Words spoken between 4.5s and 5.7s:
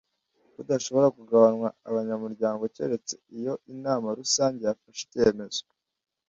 yafashe icyemezo